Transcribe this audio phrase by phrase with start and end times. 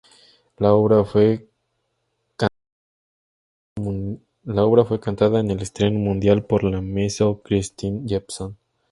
[0.57, 1.45] La obra fue
[4.99, 8.57] cantada en el estreno mundial por la mezzo Kristine Jepson.